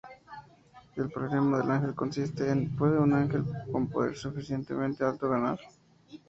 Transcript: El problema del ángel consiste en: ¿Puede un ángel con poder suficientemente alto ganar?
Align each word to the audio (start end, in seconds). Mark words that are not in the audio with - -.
El 0.95 1.11
problema 1.11 1.59
del 1.59 1.69
ángel 1.69 1.93
consiste 1.93 2.49
en: 2.49 2.75
¿Puede 2.75 2.97
un 2.97 3.13
ángel 3.13 3.45
con 3.71 3.87
poder 3.87 4.17
suficientemente 4.17 5.05
alto 5.05 5.29
ganar? 5.29 5.59